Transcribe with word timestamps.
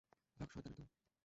ভাগ, 0.37 0.47
শয়তানের 0.51 0.75
দল! 0.77 0.87